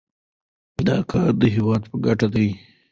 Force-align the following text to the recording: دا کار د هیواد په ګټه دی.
دا 0.87 0.97
کار 1.11 1.31
د 1.41 1.43
هیواد 1.55 1.81
په 1.89 1.95
ګټه 2.05 2.27
دی. 2.33 2.47